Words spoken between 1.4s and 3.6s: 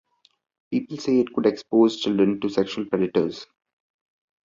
expose children to sexual predators.